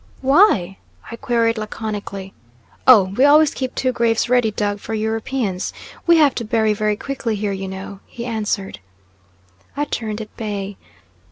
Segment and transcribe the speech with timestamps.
[0.21, 0.79] "Why?"
[1.11, 2.33] I queried laconically.
[2.87, 3.13] "Oh!
[3.15, 5.73] we always keep two graves ready dug for Europeans.
[6.07, 8.79] We have to bury very quickly here, you know," he answered.
[9.77, 10.77] I turned at bay.